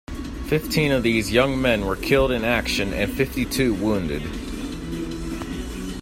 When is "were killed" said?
1.85-2.31